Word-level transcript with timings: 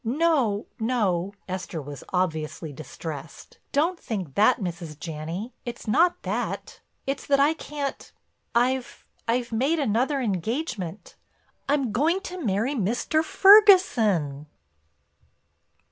"No, 0.03 0.65
no"—Esther 0.79 1.79
was 1.79 2.03
obviously 2.09 2.73
distressed—"don't 2.73 3.99
think 3.99 4.33
that, 4.33 4.59
Mrs. 4.59 4.97
Janney, 4.99 5.53
it's 5.63 5.85
not 5.87 6.23
that. 6.23 6.79
It's 7.05 7.27
that 7.27 7.39
I 7.39 7.53
can't—I've—I've 7.53 9.51
made 9.51 9.77
another 9.77 10.19
engagement—I'm 10.19 11.91
going 11.91 12.19
to 12.21 12.43
marry 12.43 12.73
Mr. 12.73 13.23
Ferguson." 13.23 14.47